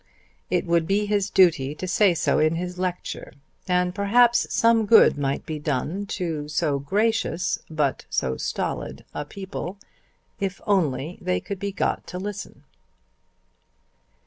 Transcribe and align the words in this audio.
It 0.49 0.65
would 0.65 0.87
be 0.87 1.05
his 1.05 1.29
duty 1.29 1.75
to 1.75 1.87
say 1.87 2.15
so 2.15 2.39
in 2.39 2.55
his 2.55 2.79
lecture, 2.79 3.33
and 3.67 3.93
perhaps 3.93 4.47
some 4.51 4.87
good 4.87 5.15
might 5.15 5.45
be 5.45 5.59
done 5.59 6.07
to 6.07 6.47
so 6.47 6.79
gracious 6.79 7.59
but 7.69 8.07
so 8.09 8.35
stolid 8.35 9.05
a 9.13 9.25
people, 9.25 9.77
if 10.39 10.59
only 10.65 11.19
they 11.21 11.39
could 11.39 11.59
be 11.59 11.71
got 11.71 12.07
to 12.07 12.17
listen. 12.17 12.63